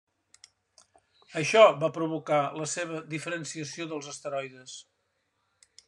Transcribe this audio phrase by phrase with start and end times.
[1.41, 4.77] Això va provocar la seva diferenciació dels asteroides.